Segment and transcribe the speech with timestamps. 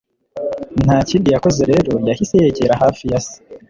[0.83, 3.35] ntakindi yakoze rero, yahise yegera hafi yase